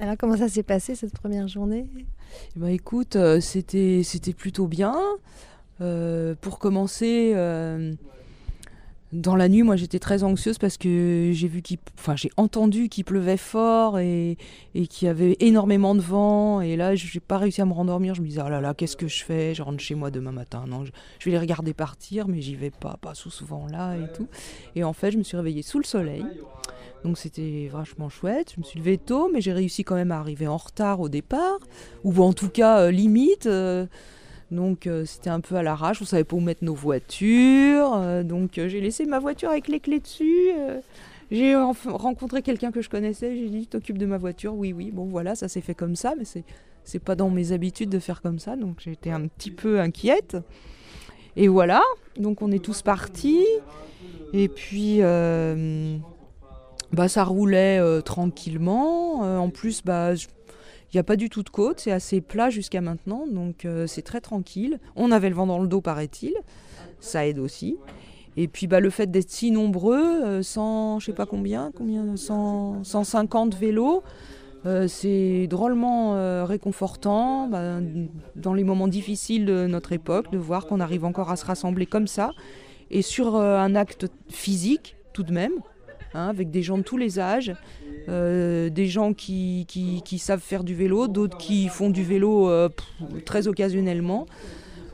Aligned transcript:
Alors 0.00 0.16
comment 0.16 0.36
ça 0.36 0.48
s'est 0.48 0.62
passé 0.62 0.94
cette 0.94 1.12
première 1.12 1.48
journée? 1.48 1.86
Bah, 2.54 2.70
Écoute, 2.70 3.16
euh, 3.16 3.40
c'était, 3.40 4.02
c'était 4.04 4.32
plutôt 4.32 4.68
bien. 4.68 4.96
Euh, 5.80 6.34
pour 6.40 6.58
commencer, 6.58 7.32
euh, 7.34 7.94
dans 9.12 9.36
la 9.36 9.48
nuit, 9.48 9.62
moi 9.62 9.76
j'étais 9.76 9.98
très 9.98 10.22
anxieuse 10.22 10.58
parce 10.58 10.76
que 10.76 11.30
j'ai 11.32 11.48
vu 11.48 11.62
qu'il, 11.62 11.78
enfin 11.98 12.14
j'ai 12.14 12.30
entendu 12.36 12.88
qu'il 12.88 13.04
pleuvait 13.04 13.38
fort 13.38 13.98
et, 13.98 14.36
et 14.74 14.86
qu'il 14.86 15.06
y 15.06 15.08
avait 15.08 15.36
énormément 15.40 15.94
de 15.94 16.00
vent. 16.00 16.60
Et 16.60 16.76
là, 16.76 16.94
j'ai 16.94 17.20
pas 17.20 17.38
réussi 17.38 17.62
à 17.62 17.64
me 17.64 17.72
rendormir. 17.72 18.14
Je 18.14 18.20
me 18.20 18.26
disais, 18.26 18.42
oh 18.44 18.48
là 18.50 18.60
là, 18.60 18.74
qu'est-ce 18.74 18.96
que 18.96 19.08
je 19.08 19.24
fais? 19.24 19.54
Je 19.54 19.62
rentre 19.62 19.80
chez 19.80 19.94
moi 19.94 20.10
demain 20.10 20.32
matin. 20.32 20.64
Non, 20.68 20.84
je, 20.84 20.92
je 21.18 21.24
vais 21.24 21.30
les 21.30 21.38
regarder 21.38 21.72
partir, 21.72 22.28
mais 22.28 22.42
j'y 22.42 22.54
vais 22.54 22.70
pas, 22.70 22.98
pas 23.00 23.14
sous 23.14 23.30
ce 23.30 23.44
vent-là 23.44 23.96
et 23.96 24.12
tout. 24.14 24.28
Et 24.76 24.84
en 24.84 24.92
fait, 24.92 25.10
je 25.10 25.18
me 25.18 25.22
suis 25.22 25.36
réveillée 25.36 25.62
sous 25.62 25.78
le 25.78 25.84
soleil. 25.84 26.26
Donc 27.04 27.16
c'était 27.16 27.70
vachement 27.72 28.08
chouette. 28.08 28.52
Je 28.56 28.60
me 28.60 28.64
suis 28.64 28.78
levée 28.78 28.98
tôt, 28.98 29.30
mais 29.32 29.40
j'ai 29.40 29.52
réussi 29.52 29.84
quand 29.84 29.94
même 29.94 30.12
à 30.12 30.18
arriver 30.18 30.48
en 30.48 30.56
retard 30.56 31.00
au 31.00 31.08
départ, 31.08 31.58
ou 32.04 32.22
en 32.22 32.32
tout 32.32 32.50
cas 32.50 32.80
euh, 32.80 32.90
limite. 32.90 33.46
Euh, 33.46 33.86
donc 34.50 34.86
euh, 34.86 35.04
c'était 35.04 35.30
un 35.30 35.40
peu 35.40 35.56
à 35.56 35.62
l'arrache, 35.62 36.00
on 36.02 36.04
savait 36.04 36.24
pas 36.24 36.36
où 36.36 36.40
mettre 36.40 36.64
nos 36.64 36.74
voitures. 36.74 38.24
donc 38.24 38.52
j'ai 38.54 38.80
laissé 38.80 39.06
ma 39.06 39.18
voiture 39.18 39.50
avec 39.50 39.68
les 39.68 39.80
clés 39.80 40.00
dessus. 40.00 40.50
j'ai 41.30 41.54
rencontré 41.54 42.42
quelqu'un 42.42 42.70
que 42.70 42.82
je 42.82 42.88
connaissais, 42.88 43.36
j'ai 43.36 43.48
dit 43.48 43.66
t'occupes 43.66 43.98
de 43.98 44.06
ma 44.06 44.18
voiture, 44.18 44.54
oui 44.54 44.72
oui. 44.72 44.90
Bon 44.90 45.06
voilà, 45.06 45.34
ça 45.34 45.48
s'est 45.48 45.60
fait 45.60 45.74
comme 45.74 45.96
ça, 45.96 46.14
mais 46.18 46.24
c'est 46.24 46.44
c'est 46.84 46.98
pas 46.98 47.14
dans 47.14 47.28
mes 47.28 47.52
habitudes 47.52 47.90
de 47.90 47.98
faire 47.98 48.22
comme 48.22 48.38
ça, 48.38 48.56
donc 48.56 48.76
j'étais 48.78 49.10
un 49.10 49.26
petit 49.26 49.50
peu 49.50 49.80
inquiète. 49.80 50.38
Et 51.36 51.46
voilà, 51.46 51.82
donc 52.16 52.40
on 52.40 52.50
est 52.50 52.64
tous 52.64 52.82
partis. 52.82 53.44
Et 54.32 54.48
puis 54.48 55.02
bah, 56.92 57.08
ça 57.08 57.24
roulait 57.24 57.78
euh, 57.78 58.00
tranquillement. 58.00 59.24
Euh, 59.24 59.38
en 59.38 59.50
plus, 59.50 59.82
bah, 59.84 60.12
il 60.92 60.96
n'y 60.96 61.00
a 61.00 61.04
pas 61.04 61.16
du 61.16 61.28
tout 61.28 61.42
de 61.42 61.50
côte, 61.50 61.80
c'est 61.80 61.92
assez 61.92 62.20
plat 62.20 62.48
jusqu'à 62.48 62.80
maintenant, 62.80 63.26
donc 63.26 63.64
euh, 63.64 63.86
c'est 63.86 64.02
très 64.02 64.20
tranquille. 64.20 64.78
On 64.96 65.10
avait 65.10 65.28
le 65.28 65.34
vent 65.34 65.46
dans 65.46 65.58
le 65.58 65.68
dos, 65.68 65.82
paraît-il, 65.82 66.34
ça 66.98 67.26
aide 67.26 67.38
aussi. 67.38 67.76
Et 68.36 68.48
puis 68.48 68.66
bah, 68.66 68.80
le 68.80 68.88
fait 68.88 69.10
d'être 69.10 69.30
si 69.30 69.50
nombreux, 69.50 70.42
100, 70.42 71.00
je 71.00 71.06
sais 71.06 71.12
pas 71.12 71.26
combien, 71.26 71.72
combien 71.74 72.16
100, 72.16 72.84
150 72.84 73.54
vélos, 73.56 74.02
c'est 74.86 75.46
drôlement 75.48 76.44
réconfortant 76.44 77.48
bah, 77.48 77.80
dans 78.36 78.54
les 78.54 78.64
moments 78.64 78.86
difficiles 78.86 79.44
de 79.44 79.66
notre 79.66 79.92
époque 79.92 80.30
de 80.30 80.38
voir 80.38 80.66
qu'on 80.66 80.78
arrive 80.78 81.04
encore 81.04 81.30
à 81.30 81.36
se 81.36 81.44
rassembler 81.46 81.86
comme 81.86 82.06
ça 82.06 82.32
et 82.90 83.02
sur 83.02 83.36
un 83.36 83.74
acte 83.74 84.06
physique 84.28 84.96
tout 85.14 85.24
de 85.24 85.32
même. 85.32 85.54
Hein, 86.14 86.28
avec 86.28 86.50
des 86.50 86.62
gens 86.62 86.78
de 86.78 86.82
tous 86.82 86.96
les 86.96 87.18
âges, 87.18 87.54
euh, 88.08 88.70
des 88.70 88.86
gens 88.86 89.12
qui, 89.12 89.66
savent 90.18 90.40
faire 90.40 90.64
du 90.64 90.74
vélo, 90.74 91.06
d'autres 91.06 91.36
qui 91.36 91.68
font 91.68 91.90
du 91.90 92.02
vélo 92.02 92.48
euh, 92.48 92.70
très 93.26 93.46
occasionnellement, 93.46 94.24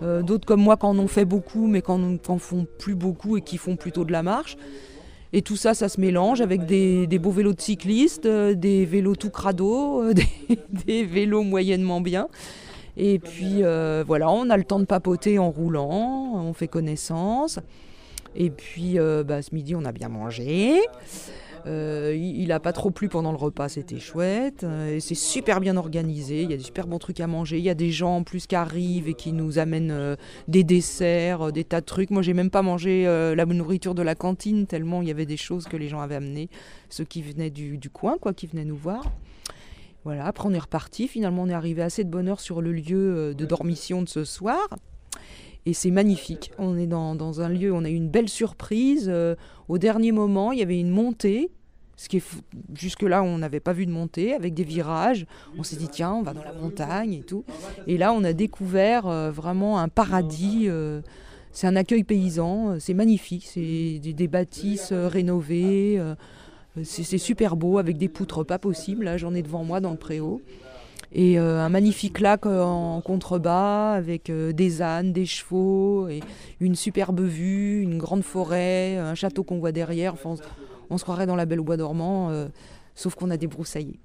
euh, 0.03 0.23
d'autres 0.23 0.45
comme 0.45 0.61
moi 0.61 0.77
qui 0.77 0.87
en 0.87 0.99
ont 0.99 1.07
fait 1.07 1.25
beaucoup 1.25 1.69
mais 1.69 1.83
qui 1.83 1.93
n'en 1.93 2.39
font 2.39 2.67
plus 2.79 2.97
beaucoup 2.97 3.37
et 3.37 3.43
qui 3.43 3.59
font 3.59 3.77
plutôt 3.77 4.05
de 4.05 4.11
la 4.11 4.25
marche. 4.25 4.57
Et 5.33 5.43
tout 5.43 5.57
ça, 5.57 5.73
ça 5.75 5.89
se 5.89 6.01
mélange 6.01 6.41
avec 6.41 6.67
des, 6.67 7.07
beaux 7.21 7.31
vélos 7.31 7.55
de 7.55 7.61
cyclistes, 7.61 8.27
des 8.27 8.85
vélos 8.85 9.15
tout 9.15 9.31
crado, 9.31 10.13
des, 10.13 10.27
des 10.85 11.05
vélos 11.05 11.45
moyennement 11.45 12.01
bien. 12.01 12.27
Et 12.97 13.21
puis 13.21 13.63
voilà, 14.05 14.31
on 14.31 14.51
a 14.51 14.57
le 14.57 14.65
temps 14.65 14.81
de 14.81 14.85
papoter 14.85 15.39
en 15.39 15.51
roulant, 15.51 16.33
on 16.35 16.53
fait 16.55 16.69
connaissance. 16.69 17.61
Et 18.37 18.51
puis 18.51 18.99
euh, 18.99 19.25
bah, 19.25 19.43
ce 19.43 19.55
midi, 19.55 19.75
on 19.75 19.85
a 19.85 19.93
bien 19.93 20.09
mangé. 20.09 20.81
Euh, 21.67 22.15
il 22.15 22.49
n'a 22.49 22.61
pas 22.61 22.75
trop 22.75 22.91
plu 22.91 23.09
pendant 23.09 23.31
le 23.31 23.39
repas, 23.39 23.71
c'était 23.71 23.99
chouette. 23.99 24.65
Euh, 24.65 24.99
c'est 25.01 25.15
super 25.15 25.61
bien 25.61 25.79
organisé. 25.79 26.43
Il 26.43 26.51
y 26.51 26.55
a 26.55 26.59
des 26.59 26.63
super 26.63 26.87
bons 26.87 26.99
trucs 26.99 27.21
à 27.21 27.27
manger. 27.27 27.57
Il 27.59 27.65
y 27.65 27.71
a 27.71 27.75
des 27.75 27.91
gens 27.91 28.17
en 28.17 28.23
plus 28.23 28.47
qui 28.47 28.55
arrivent 28.55 29.09
et 29.09 29.15
qui 29.15 29.33
nous 29.33 29.59
amènent 29.59 30.17
des 30.47 30.63
desserts, 30.63 31.53
des 31.53 31.65
tas 31.65 31.81
de 31.81 31.87
trucs. 31.87 32.11
Moi, 32.11 32.21
j'ai 32.21 32.35
même 32.35 32.51
pas 32.51 32.63
mangé 32.63 33.05
la 33.05 33.47
nourriture 33.47 33.95
de 33.95 34.03
la 34.03 34.15
cantine 34.15 34.67
tellement 34.67 35.01
il 35.01 35.09
y 35.09 35.11
avait 35.11 35.27
des 35.27 35.37
choses 35.37 35.67
que 35.67 35.77
les 35.77 35.89
gens 35.89 36.01
avaient 36.01 36.17
amenées, 36.17 36.49
ceux 36.91 37.05
qui 37.05 37.23
venaient 37.23 37.51
du, 37.51 37.79
du 37.79 37.89
coin, 37.89 38.17
quoi, 38.21 38.35
qui 38.35 38.47
venaient 38.47 38.65
nous 38.65 38.77
voir. 38.77 39.13
Voilà. 40.05 40.27
Après, 40.27 40.47
on 40.47 40.53
est 40.53 40.59
reparti. 40.59 41.09
Finalement, 41.09 41.45
on 41.45 41.49
est 41.49 41.55
arrivé 41.55 41.81
assez 41.81 42.05
de 42.05 42.11
bonne 42.11 42.29
heure 42.29 42.41
sur 42.41 42.61
le 42.61 42.73
lieu 42.73 43.35
de 43.35 43.47
dormition 43.47 44.03
de 44.03 44.09
ce 44.09 44.25
soir. 44.25 44.69
Et 45.67 45.73
c'est 45.73 45.91
magnifique. 45.91 46.53
On 46.59 46.77
est 46.77 46.87
dans, 46.87 47.41
un 47.41 47.49
lieu, 47.49 47.73
on 47.73 47.85
a 47.85 47.89
eu 47.89 47.95
une 47.95 48.09
belle 48.09 48.29
surprise. 48.29 49.07
Euh, 49.09 49.35
au 49.69 49.79
dernier 49.79 50.13
moment, 50.13 50.53
il 50.53 50.59
y 50.59 50.63
avait 50.63 50.79
une 50.79 50.91
montée. 50.91 51.51
Ce 51.97 52.09
qui 52.09 52.21
jusque-là, 52.75 53.23
on 53.23 53.39
n'avait 53.39 53.61
pas 53.61 53.73
vu 53.73 53.87
de 53.87 53.91
montée 53.91 54.35
avec 54.35 54.53
des 54.53 54.65
virages. 54.65 55.27
On 55.57 55.63
s'est 55.63 55.77
dit, 55.77 55.89
tiens, 55.89 56.13
on 56.13 56.23
va 56.23 56.35
dans 56.35 56.43
la 56.43 56.53
montagne 56.53 57.15
et 57.15 57.23
tout. 57.23 57.45
Et 57.87 57.97
là, 57.97 58.13
on 58.13 58.25
a 58.25 58.33
découvert 58.33 59.07
euh, 59.07 59.31
vraiment 59.31 59.79
un 59.79 59.89
paradis. 59.89 60.65
Euh, 60.67 61.01
c'est 61.53 61.67
un 61.67 61.77
accueil 61.77 62.05
paysan. 62.05 62.79
C'est 62.81 62.95
magnifique. 62.95 63.47
C'est 63.47 64.01
des, 64.01 64.29
bâtisses 64.29 64.93
rénovées. 64.93 66.03
c'est 66.83 67.19
super 67.19 67.55
beau 67.55 67.79
avec 67.79 67.97
des 67.97 68.09
poutres 68.09 68.45
pas 68.45 68.59
possibles. 68.59 69.05
Là, 69.05 69.17
j'en 69.17 69.35
ai 69.35 69.43
devant 69.43 69.63
moi 69.63 69.81
dans 69.81 69.93
le 69.93 69.97
préau 69.97 70.43
et 71.15 71.39
euh, 71.39 71.61
un 71.61 71.69
magnifique 71.69 72.19
lac 72.21 72.45
euh, 72.45 72.61
en 72.63 73.01
contrebas 73.01 73.93
avec 73.93 74.31
euh, 74.31 74.53
des 74.53 74.83
ânes, 74.83 75.13
des 75.13 75.27
chevaux, 75.27 76.09
et 76.09 76.21
une 76.61 76.75
superbe 76.75 77.21
vue, 77.21 77.81
une 77.83 77.99
grande 77.99 78.25
forêt, 78.25 78.97
un 78.97 79.15
château 79.15 79.45
qu'on 79.45 79.59
voit 79.59 79.73
derrière. 79.73 80.15
On, 80.91 80.99
se 80.99 81.05
croirait 81.05 81.27
dans 81.27 81.37
la 81.37 81.47
Belle 81.47 81.61
au 81.61 81.65
Bois 81.65 81.77
dormant, 81.77 82.31
sauf 82.95 83.15
qu'on 83.15 83.31
a 83.31 83.37
des 83.37 83.47
broussailles. 83.47 83.99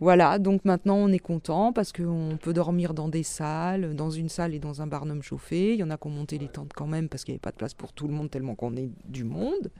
Voilà, 0.00 0.38
donc 0.38 0.64
maintenant 0.64 0.96
on 0.96 1.08
est 1.08 1.18
content 1.18 1.74
parce 1.74 1.92
qu'on 1.92 2.38
peut 2.40 2.54
dormir 2.54 2.94
dans 2.94 3.08
des 3.08 3.22
salles, 3.22 3.94
dans 3.94 4.10
une 4.10 4.30
salle 4.30 4.54
et 4.54 4.58
dans 4.58 4.80
un 4.80 4.86
barnum 4.86 5.22
chauffé. 5.22 5.74
Il 5.74 5.78
y 5.78 5.82
en 5.82 5.90
a 5.90 5.98
qui 5.98 6.06
ont 6.06 6.10
monté 6.10 6.38
les 6.38 6.48
tentes 6.48 6.72
quand 6.74 6.86
même 6.86 7.08
parce 7.08 7.24
qu'il 7.24 7.32
n'y 7.32 7.36
avait 7.36 7.42
pas 7.42 7.50
de 7.50 7.56
place 7.56 7.74
pour 7.74 7.92
tout 7.92 8.08
le 8.08 8.14
monde 8.14 8.30
tellement 8.30 8.54
qu'on 8.54 8.74
est 8.76 8.88
du 9.04 9.24
monde. 9.24 9.70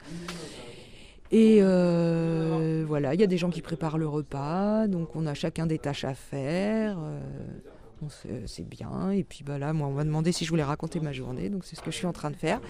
Et 1.33 1.59
euh, 1.61 2.85
voilà, 2.87 3.15
il 3.15 3.21
y 3.21 3.23
a 3.23 3.29
des 3.29 3.39
gens 3.39 3.51
qui 3.51 3.63
préparent 3.63 3.99
le 3.99 4.09
repas, 4.09 4.89
donc 4.89 5.15
on 5.15 5.27
a 5.27 5.35
chacun 5.35 5.67
des 5.67 5.79
tâches 5.79 6.05
à 6.05 6.15
faire. 6.15 6.99
Euh, 6.99 8.41
c'est 8.47 8.69
bien. 8.69 9.11
Et 9.13 9.23
puis 9.23 9.45
bah 9.45 9.59
là, 9.59 9.73
moi, 9.73 9.89
on 9.89 9.93
m'a 9.93 10.05
demandé 10.05 10.33
si 10.33 10.45
je 10.45 10.51
voulais 10.51 10.65
raconter 10.65 10.99
ma 11.01 11.13
journée, 11.13 11.49
donc 11.49 11.65
c'est 11.65 11.77
ce 11.77 11.83
que 11.83 11.91
je 11.91 11.97
suis 11.97 12.07
en 12.07 12.13
train 12.13 12.31
de 12.31 12.37
faire. 12.37 12.61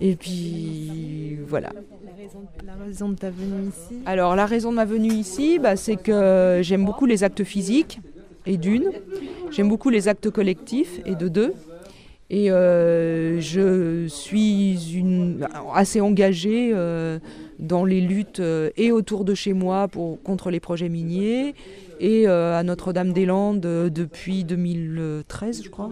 Et 0.00 0.16
puis 0.16 1.36
voilà. 1.46 1.72
La 2.64 2.74
raison, 2.74 3.10
de 3.10 3.16
ta 3.16 3.30
venue 3.30 3.68
ici? 3.68 4.02
Alors 4.06 4.34
la 4.34 4.46
raison 4.46 4.70
de 4.70 4.76
ma 4.76 4.84
venue 4.84 5.12
ici, 5.12 5.58
bah, 5.58 5.76
c'est 5.76 5.96
que 5.96 6.60
j'aime 6.62 6.84
beaucoup 6.84 7.06
les 7.06 7.24
actes 7.24 7.44
physiques, 7.44 8.00
et 8.44 8.56
d'une. 8.56 8.90
J'aime 9.50 9.68
beaucoup 9.68 9.90
les 9.90 10.08
actes 10.08 10.30
collectifs, 10.30 11.00
et 11.04 11.14
de 11.14 11.28
deux. 11.28 11.54
Et 12.28 12.50
euh, 12.50 13.40
je 13.40 14.08
suis 14.08 15.38
assez 15.72 16.00
engagée 16.00 16.72
euh, 16.74 17.20
dans 17.60 17.84
les 17.84 18.00
luttes 18.00 18.40
euh, 18.40 18.70
et 18.76 18.90
autour 18.90 19.24
de 19.24 19.34
chez 19.34 19.52
moi 19.52 19.86
pour, 19.86 20.20
contre 20.22 20.50
les 20.50 20.58
projets 20.58 20.88
miniers 20.88 21.54
et 22.00 22.26
à 22.26 22.62
Notre-Dame-des-Landes 22.62 23.60
depuis 23.60 24.44
2013, 24.44 25.62
je 25.64 25.70
crois. 25.70 25.90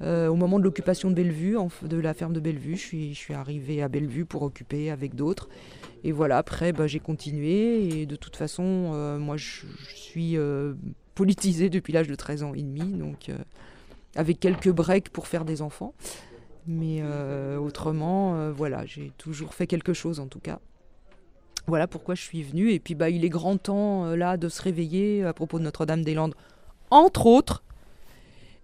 au 0.00 0.34
moment 0.34 0.58
de 0.58 0.64
l'occupation 0.64 1.10
de 1.10 1.14
Bellevue, 1.14 1.56
de 1.82 1.96
la 1.98 2.12
ferme 2.12 2.32
de 2.32 2.40
Bellevue, 2.40 2.74
je 2.74 2.80
suis, 2.80 3.14
je 3.14 3.18
suis 3.18 3.34
arrivée 3.34 3.82
à 3.82 3.88
Bellevue 3.88 4.24
pour 4.24 4.42
occuper 4.42 4.90
avec 4.90 5.14
d'autres. 5.14 5.48
Et 6.02 6.10
voilà, 6.10 6.38
après, 6.38 6.72
bah, 6.72 6.88
j'ai 6.88 6.98
continué. 6.98 8.00
Et 8.00 8.06
de 8.06 8.16
toute 8.16 8.34
façon, 8.34 9.16
moi, 9.20 9.36
je, 9.36 9.66
je 9.90 9.94
suis 9.94 10.36
politisée 11.14 11.70
depuis 11.70 11.92
l'âge 11.92 12.08
de 12.08 12.16
13 12.16 12.42
ans 12.42 12.54
et 12.54 12.62
demi. 12.62 12.80
Donc 12.80 13.30
avec 14.16 14.40
quelques 14.40 14.70
breaks 14.70 15.10
pour 15.10 15.26
faire 15.26 15.44
des 15.44 15.62
enfants. 15.62 15.94
Mais 16.66 16.98
euh, 17.00 17.58
autrement, 17.58 18.36
euh, 18.36 18.52
voilà, 18.52 18.84
j'ai 18.86 19.12
toujours 19.18 19.54
fait 19.54 19.66
quelque 19.66 19.92
chose 19.92 20.18
en 20.18 20.26
tout 20.26 20.40
cas. 20.40 20.58
Voilà 21.68 21.86
pourquoi 21.86 22.14
je 22.14 22.22
suis 22.22 22.42
venue. 22.42 22.72
Et 22.72 22.80
puis 22.80 22.94
bah, 22.94 23.08
il 23.10 23.24
est 23.24 23.28
grand 23.28 23.56
temps 23.56 24.06
euh, 24.06 24.16
là 24.16 24.36
de 24.36 24.48
se 24.48 24.62
réveiller 24.62 25.24
à 25.24 25.32
propos 25.32 25.58
de 25.58 25.64
Notre-Dame-des-Landes, 25.64 26.34
entre 26.90 27.26
autres. 27.26 27.62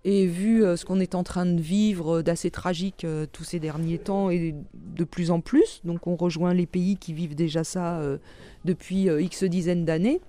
Et 0.04 0.26
vu 0.26 0.62
ce 0.62 0.84
qu'on 0.84 0.98
est 0.98 1.14
en 1.14 1.22
train 1.22 1.46
de 1.46 1.60
vivre 1.60 2.22
d'assez 2.22 2.50
tragique 2.50 3.06
tous 3.30 3.44
ces 3.44 3.60
derniers 3.60 3.98
temps 3.98 4.30
et 4.30 4.52
de 4.74 5.04
plus 5.04 5.30
en 5.30 5.40
plus, 5.40 5.80
donc 5.84 6.08
on 6.08 6.16
rejoint 6.16 6.54
les 6.54 6.66
pays 6.66 6.96
qui 6.96 7.12
vivent 7.12 7.36
déjà 7.36 7.62
ça 7.62 8.02
depuis 8.64 9.02
X 9.04 9.44
dizaines 9.44 9.84
d'années. 9.84 10.20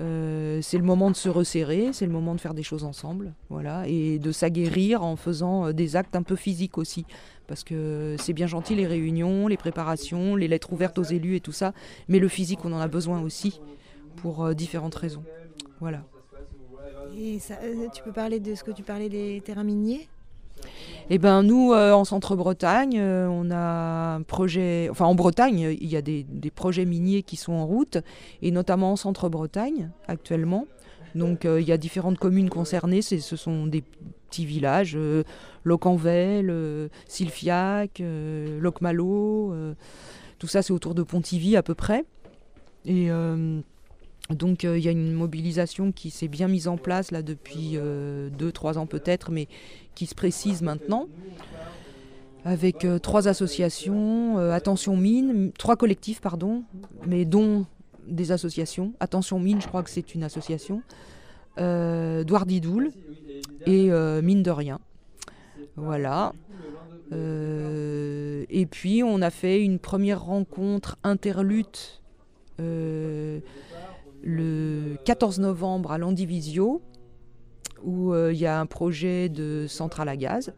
Euh, 0.00 0.58
c'est 0.60 0.78
le 0.78 0.82
moment 0.82 1.10
de 1.10 1.16
se 1.16 1.28
resserrer, 1.28 1.92
c'est 1.92 2.06
le 2.06 2.10
moment 2.10 2.34
de 2.34 2.40
faire 2.40 2.54
des 2.54 2.64
choses 2.64 2.82
ensemble, 2.82 3.34
voilà, 3.48 3.86
et 3.86 4.18
de 4.18 4.32
s'aguerrir 4.32 5.04
en 5.04 5.14
faisant 5.14 5.66
euh, 5.66 5.72
des 5.72 5.94
actes 5.94 6.16
un 6.16 6.24
peu 6.24 6.34
physiques 6.34 6.78
aussi, 6.78 7.06
parce 7.46 7.62
que 7.62 8.16
c'est 8.18 8.32
bien 8.32 8.48
gentil 8.48 8.74
les 8.74 8.88
réunions, 8.88 9.46
les 9.46 9.56
préparations, 9.56 10.34
les 10.34 10.48
lettres 10.48 10.72
ouvertes 10.72 10.98
aux 10.98 11.04
élus 11.04 11.36
et 11.36 11.40
tout 11.40 11.52
ça, 11.52 11.72
mais 12.08 12.18
le 12.18 12.26
physique 12.26 12.64
on 12.64 12.72
en 12.72 12.80
a 12.80 12.88
besoin 12.88 13.20
aussi 13.22 13.60
pour 14.16 14.44
euh, 14.44 14.52
différentes 14.52 14.96
raisons, 14.96 15.22
voilà. 15.78 16.02
Et 17.16 17.38
tu 17.94 18.02
peux 18.02 18.12
parler 18.12 18.40
de 18.40 18.56
ce 18.56 18.64
que 18.64 18.72
tu 18.72 18.82
parlais 18.82 19.08
des 19.08 19.40
terrains 19.44 19.62
miniers? 19.62 20.08
Eh 21.10 21.18
ben 21.18 21.42
nous, 21.42 21.72
euh, 21.72 21.92
en 21.92 22.04
Centre-Bretagne, 22.04 22.98
euh, 22.98 23.28
on 23.28 23.50
a 23.50 24.16
un 24.16 24.22
projet. 24.22 24.88
Enfin, 24.90 25.04
en 25.04 25.14
Bretagne, 25.14 25.76
il 25.78 25.88
y 25.88 25.96
a 25.96 26.02
des, 26.02 26.24
projets 26.54 26.86
miniers 26.86 27.22
qui 27.22 27.36
sont 27.36 27.52
en 27.52 27.66
route, 27.66 27.98
et 28.40 28.50
notamment 28.50 28.92
en 28.92 28.96
Centre-Bretagne 28.96 29.90
actuellement. 30.08 30.66
Donc, 31.14 31.44
euh, 31.44 31.60
il 31.60 31.68
y 31.68 31.72
a 31.72 31.76
différentes 31.76 32.18
communes 32.18 32.48
concernées. 32.48 33.02
Ce 33.02 33.36
sont 33.36 33.66
des 33.66 33.82
petits 34.30 34.46
villages, 34.46 34.98
Locquenvel, 35.62 36.90
Silfiac, 37.06 38.02
Locmalo. 38.60 39.54
tout 40.38 40.46
ça, 40.46 40.62
c'est 40.62 40.72
autour 40.72 40.94
de 40.94 41.02
Pontivy 41.02 41.56
à 41.56 41.62
peu 41.62 41.74
près. 41.74 42.04
Euh, 44.30 44.34
donc, 44.34 44.64
euh, 44.64 44.78
il 44.78 44.84
y 44.84 44.88
a 44.88 44.90
une 44.90 45.12
mobilisation 45.12 45.92
qui 45.92 46.10
s'est 46.10 46.28
bien 46.28 46.48
mise 46.48 46.68
en 46.68 46.76
place 46.76 47.10
là 47.10 47.22
depuis 47.22 47.76
2-3 47.76 48.78
ans 48.78 48.86
peut-être, 48.86 49.30
mais 49.30 49.48
qui 49.94 50.06
se 50.06 50.14
précise 50.14 50.62
maintenant. 50.62 51.08
Avec 52.44 52.84
euh, 52.84 52.98
trois 52.98 53.26
associations, 53.26 54.38
euh, 54.38 54.52
Attention 54.52 54.98
Mine, 54.98 55.50
trois 55.56 55.76
collectifs, 55.76 56.20
pardon, 56.20 56.62
mais 57.06 57.24
dont 57.24 57.64
des 58.06 58.32
associations. 58.32 58.92
Attention 59.00 59.40
Mine, 59.40 59.62
je 59.62 59.66
crois 59.66 59.82
que 59.82 59.88
c'est 59.88 60.14
une 60.14 60.22
association. 60.22 60.82
Euh, 61.56 62.22
Douardidoul 62.22 62.90
et 63.64 63.90
euh, 63.90 64.20
Mine 64.20 64.42
de 64.42 64.50
Rien. 64.50 64.78
Voilà. 65.76 66.34
Euh, 67.12 68.44
et 68.50 68.66
puis 68.66 69.02
on 69.02 69.22
a 69.22 69.30
fait 69.30 69.62
une 69.62 69.78
première 69.78 70.22
rencontre 70.22 70.96
interlute 71.02 72.02
euh, 72.60 73.40
le 74.24 74.96
14 75.04 75.38
novembre 75.38 75.92
à 75.92 75.98
Landivisio, 75.98 76.82
où 77.84 78.12
euh, 78.12 78.32
il 78.32 78.38
y 78.38 78.46
a 78.46 78.58
un 78.58 78.66
projet 78.66 79.28
de 79.28 79.66
centrale 79.68 80.08
à 80.08 80.16
gaz. 80.16 80.54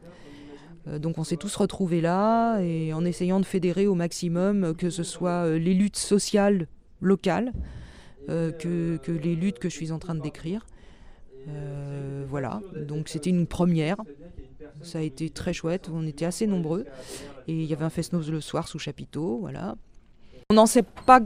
Euh, 0.87 0.99
donc 1.01 1.19
on 1.19 1.25
s'est 1.25 1.37
tous 1.37 1.55
retrouvés 1.57 2.01
là 2.01 2.61
et 2.61 2.93
en 2.95 3.05
essayant 3.05 3.41
de 3.41 3.45
fédérer 3.45 3.89
au 3.89 3.95
maximum 3.95 4.65
euh, 4.65 4.73
que 4.73 4.89
ce 4.89 5.03
soit 5.03 5.59
les 5.59 5.75
luttes 5.75 5.97
sociales 5.97 6.69
locales 7.01 7.53
que, 8.29 8.99
les 9.07 9.37
luttes 9.37 9.61
que 9.61 9.69
je 9.69 9.75
suis 9.75 9.93
en 9.93 10.01
train 10.01 10.15
de 10.15 10.21
décrire. 10.21 10.67
Voilà, 12.29 12.61
donc 12.89 13.09
c'était 13.09 13.31
une 13.31 13.47
première. 13.47 13.97
Ça 14.83 14.99
a 14.99 15.03
été 15.03 15.31
très 15.31 15.53
chouette, 15.53 15.89
on 15.93 16.05
était 16.05 16.25
assez 16.25 16.49
nombreux. 16.49 16.87
Et 17.47 17.53
il 17.53 17.65
y 17.65 17.73
avait 17.73 17.85
un 17.85 17.91
fest-noz 17.91 18.29
le 18.29 18.41
soir 18.41 18.67
sous 18.67 18.81
chapiteau, 18.81 19.39
voilà. 19.39 19.77
On 20.51 20.55
n'en 20.55 20.67
sait 20.67 20.83
pas 20.83 21.21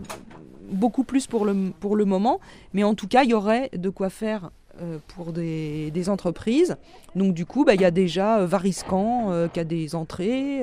beaucoup 0.71 1.05
plus 1.05 1.27
pour 1.27 1.45
le, 1.45 1.73
pour 1.81 1.97
le 1.97 2.05
moment, 2.05 2.41
mais 2.73 2.85
en 2.85 2.95
tout 2.95 3.09
cas, 3.09 3.23
il 3.25 3.31
y 3.31 3.35
aurait 3.35 3.71
de 3.77 3.89
quoi 3.91 4.11
faire 4.11 4.51
euh, 4.81 4.99
pour 5.15 5.33
des, 5.33 5.91
des 5.91 6.09
entreprises. 6.09 6.77
Donc 7.15 7.35
du 7.35 7.45
coup, 7.47 7.65
bah, 7.65 7.75
il 7.75 7.81
y 7.81 7.85
a 7.85 7.91
déjà 7.91 8.39
euh, 8.41 8.47
Variscan 8.47 9.31
euh, 9.33 9.49
qui 9.49 9.61
a 9.61 9.65
des 9.65 9.95
entrées, 9.95 10.63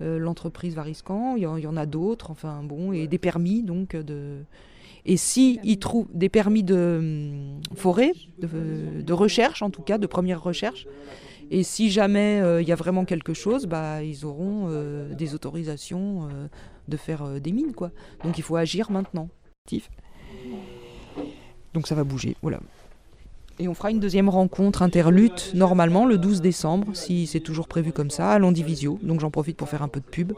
l'entreprise 0.00 0.74
Variscan, 0.76 1.34
il 1.36 1.42
y, 1.42 1.46
en- 1.46 1.56
il 1.56 1.64
y 1.64 1.66
en 1.66 1.76
a 1.76 1.84
d'autres, 1.86 2.30
enfin 2.30 2.62
bon, 2.62 2.92
et 2.92 3.08
des 3.08 3.18
permis 3.18 3.62
donc 3.62 3.96
de... 3.96 4.36
Et 5.06 5.16
si 5.16 5.58
ils 5.64 5.78
trouvent 5.78 6.06
des 6.12 6.28
permis 6.28 6.62
de 6.62 6.98
hum, 7.00 7.60
forêt, 7.74 8.12
de, 8.40 9.02
de 9.02 9.12
recherche 9.12 9.62
en 9.62 9.70
tout 9.70 9.82
cas, 9.82 9.98
de 9.98 10.06
première 10.06 10.42
recherche, 10.42 10.86
et 11.50 11.62
si 11.62 11.90
jamais 11.90 12.40
euh, 12.40 12.60
il 12.60 12.68
y 12.68 12.72
a 12.72 12.76
vraiment 12.76 13.04
quelque 13.04 13.34
chose, 13.34 13.66
bah, 13.66 14.02
ils 14.02 14.24
auront 14.26 14.66
euh, 14.68 15.14
des 15.14 15.34
autorisations 15.34 16.28
euh, 16.30 16.48
de 16.88 16.96
faire 16.96 17.40
des 17.40 17.52
mines. 17.52 17.74
Quoi. 17.74 17.90
Donc 18.24 18.38
il 18.38 18.42
faut 18.42 18.56
agir 18.56 18.90
maintenant. 18.90 19.28
Donc 21.74 21.86
ça 21.86 21.94
va 21.94 22.04
bouger, 22.04 22.36
voilà. 22.42 22.60
Et 23.58 23.66
on 23.66 23.74
fera 23.74 23.90
une 23.90 24.00
deuxième 24.00 24.28
rencontre 24.28 24.82
interlute, 24.82 25.52
normalement 25.54 26.06
le 26.06 26.16
12 26.16 26.40
décembre, 26.40 26.94
si 26.94 27.26
c'est 27.26 27.40
toujours 27.40 27.66
prévu 27.66 27.92
comme 27.92 28.10
ça, 28.10 28.30
à 28.30 28.38
Landivisio. 28.38 28.98
Donc 29.02 29.20
j'en 29.20 29.30
profite 29.30 29.56
pour 29.56 29.68
faire 29.68 29.82
un 29.82 29.88
peu 29.88 30.00
de 30.00 30.06
pub. 30.06 30.32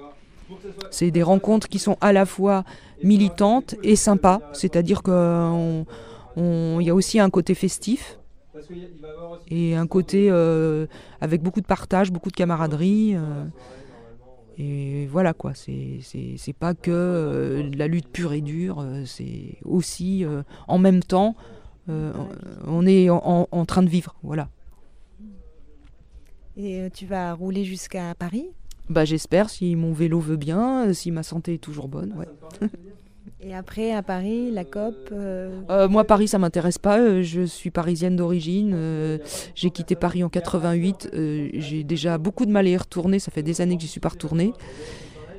C'est 0.90 1.10
des 1.10 1.22
rencontres 1.22 1.68
qui 1.68 1.78
sont 1.78 1.96
à 2.00 2.12
la 2.12 2.26
fois 2.26 2.64
militantes 3.04 3.76
et 3.82 3.94
sympas, 3.94 4.40
c'est-à-dire 4.52 5.02
qu'il 5.02 5.84
y 6.36 6.90
a 6.90 6.94
aussi 6.94 7.20
un 7.20 7.30
côté 7.30 7.54
festif 7.54 8.19
et 9.48 9.74
un 9.74 9.86
côté 9.86 10.28
euh, 10.30 10.86
avec 11.20 11.42
beaucoup 11.42 11.60
de 11.60 11.66
partage, 11.66 12.10
beaucoup 12.12 12.30
de 12.30 12.36
camaraderie. 12.36 13.14
euh, 13.14 13.44
et 14.58 15.06
voilà 15.06 15.32
quoi, 15.32 15.52
c'est 15.54 16.52
pas 16.58 16.74
que 16.74 16.90
euh, 16.90 17.70
la 17.76 17.86
lutte 17.88 18.08
pure 18.08 18.32
et 18.34 18.42
dure, 18.42 18.84
c'est 19.06 19.56
aussi 19.64 20.24
euh, 20.24 20.42
en 20.68 20.78
même 20.78 21.02
temps, 21.02 21.34
euh, 21.88 22.12
on 22.66 22.86
est 22.86 23.08
en, 23.08 23.22
en- 23.24 23.48
en 23.50 23.64
train 23.64 23.82
de 23.82 23.88
vivre. 23.88 24.14
Voilà. 24.22 24.48
Et 26.56 26.88
tu 26.92 27.06
vas 27.06 27.32
rouler 27.32 27.64
jusqu'à 27.64 28.14
Paris? 28.14 28.48
Bah, 28.90 29.04
J'espère, 29.04 29.48
si 29.48 29.76
mon 29.76 29.92
vélo 29.92 30.20
veut 30.20 30.36
bien, 30.36 30.92
si 30.92 31.10
ma 31.10 31.22
santé 31.22 31.54
est 31.54 31.58
toujours 31.58 31.88
bonne. 31.88 32.12
Ouais. 32.18 32.68
Et 33.42 33.54
après, 33.54 33.92
à 33.92 34.02
Paris, 34.02 34.50
la 34.50 34.64
COP 34.64 34.94
euh, 35.12 35.48
Euh, 35.70 35.88
moi, 35.88 36.04
Paris, 36.04 36.28
ça 36.28 36.38
m'intéresse 36.38 36.76
pas. 36.76 36.98
euh, 36.98 37.22
Je 37.22 37.42
suis 37.42 37.70
parisienne 37.70 38.14
d'origine. 38.16 38.76
j'ai 39.54 39.70
quitté 39.70 39.94
Paris 39.94 40.22
en 40.22 40.28
88. 40.28 41.10
euh, 41.14 41.48
j'ai 41.54 41.82
déjà 41.82 42.18
beaucoup 42.18 42.44
de 42.44 42.50
mal 42.50 42.66
à 42.66 42.70
y 42.70 42.76
retourner. 42.76 43.18
Ça 43.18 43.30
fait 43.30 43.42
des 43.42 43.62
années 43.62 43.76
que 43.76 43.82
j'y 43.82 43.88
suis 43.88 44.00
pas 44.00 44.10
retournée. 44.10 44.52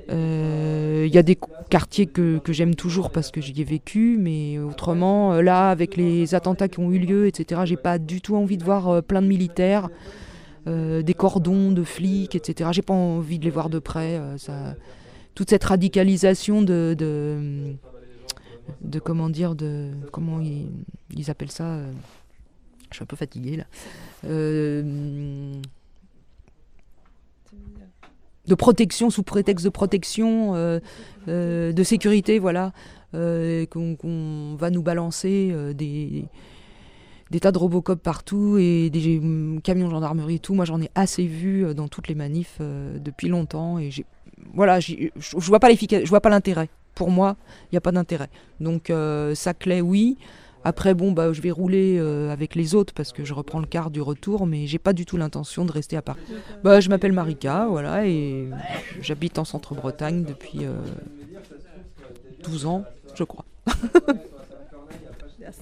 Il 0.09 1.13
y 1.13 1.17
a 1.17 1.23
des 1.23 1.37
quartiers 1.69 2.05
que, 2.05 2.41
j'aime 2.49 2.75
toujours 2.75 3.11
parce 3.11 3.31
que 3.31 3.39
j'y 3.39 3.61
ai 3.61 3.63
vécu, 3.63 4.17
mais 4.19 4.57
autrement, 4.59 5.39
là, 5.41 5.69
avec 5.69 5.95
les 5.95 6.35
attentats 6.35 6.67
qui 6.67 6.79
ont 6.79 6.91
eu 6.91 6.99
lieu, 6.99 7.27
etc., 7.27 7.61
j'ai 7.63 7.77
pas 7.77 7.97
du 7.97 8.19
tout 8.19 8.35
envie 8.35 8.57
de 8.57 8.63
voir 8.63 9.01
plein 9.03 9.21
de 9.21 9.27
militaires, 9.27 9.89
des 10.65 11.13
cordons 11.17 11.71
de 11.71 11.83
flics, 11.83 12.35
etc. 12.35 12.71
J'ai 12.73 12.81
pas 12.81 12.93
envie 12.93 13.39
de 13.39 13.45
les 13.45 13.51
voir 13.51 13.69
de 13.69 13.79
près. 13.79 14.19
ça, 14.37 14.75
toute 15.33 15.49
cette 15.49 15.63
radicalisation 15.63 16.61
de, 16.61 16.95
de 18.81 18.99
comment 18.99 19.29
dire, 19.29 19.55
de 19.55 19.89
comment 20.11 20.39
ils, 20.41 21.29
appellent 21.29 21.51
ça. 21.51 21.65
euh, 21.65 21.91
je 22.89 22.95
suis 22.95 23.03
un 23.03 23.05
peu 23.05 23.15
fatiguée 23.15 23.57
là. 23.57 23.65
Euh, 24.25 25.53
de 28.47 28.55
protection 28.55 29.09
sous 29.09 29.23
prétexte 29.23 29.63
de 29.63 29.69
protection, 29.69 30.55
euh, 30.55 30.79
de 31.27 31.83
sécurité, 31.83 32.39
voilà, 32.39 32.73
qu'on 33.13 34.57
va 34.57 34.69
nous 34.71 34.81
balancer 34.81 35.53
des, 35.75 36.25
tas 37.39 37.51
de 37.51 37.57
Robocop 37.57 38.01
partout 38.01 38.57
et 38.57 38.89
des 38.89 39.19
hum, 39.19 39.61
camions 39.63 39.89
gendarmerie 39.89 40.35
et 40.35 40.39
tout. 40.39 40.53
Moi, 40.53 40.65
j'en 40.65 40.81
ai 40.81 40.89
assez 40.95 41.25
vu 41.27 41.73
dans 41.75 41.87
toutes 41.87 42.07
les 42.07 42.15
manifs 42.15 42.59
depuis 42.59 43.27
longtemps 43.27 43.77
et 43.79 43.89
voilà, 44.53 44.79
je 44.79 44.95
vois 45.15 45.59
je 45.61 46.09
vois 46.09 46.21
pas 46.21 46.29
l'intérêt. 46.29 46.69
Pour 46.95 47.09
moi, 47.09 47.37
il 47.65 47.75
n'y 47.75 47.77
a 47.77 47.81
pas 47.81 47.91
d'intérêt. 47.91 48.29
Donc, 48.59 48.89
euh, 48.89 49.35
Saclay, 49.35 49.81
oui. 49.81 50.17
Après, 50.63 50.93
bon, 50.93 51.11
bah, 51.11 51.33
je 51.33 51.41
vais 51.41 51.49
rouler 51.49 51.97
euh, 51.97 52.29
avec 52.31 52.53
les 52.53 52.75
autres 52.75 52.93
parce 52.93 53.11
que 53.11 53.25
je 53.25 53.33
reprends 53.33 53.59
le 53.59 53.65
quart 53.65 53.89
du 53.89 54.01
retour, 54.01 54.45
mais 54.45 54.67
j'ai 54.67 54.77
pas 54.77 54.93
du 54.93 55.05
tout 55.05 55.17
l'intention 55.17 55.65
de 55.65 55.71
rester 55.71 55.97
à 55.97 56.01
Paris. 56.03 56.19
Bah, 56.63 56.79
je 56.79 56.89
m'appelle 56.89 57.13
Marika, 57.13 57.65
voilà, 57.67 58.05
et 58.05 58.47
j'habite 59.01 59.39
en 59.39 59.45
Centre-Bretagne 59.45 60.23
depuis 60.23 60.65
euh, 60.65 60.75
12 62.43 62.65
ans, 62.67 62.83
je 63.15 63.23
crois. 63.23 63.45
Merci. 65.39 65.61